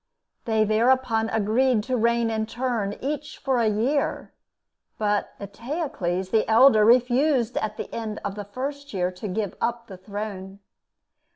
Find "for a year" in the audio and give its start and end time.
3.37-4.33